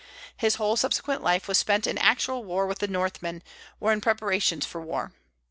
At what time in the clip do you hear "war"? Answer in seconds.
2.43-2.65, 4.81-5.13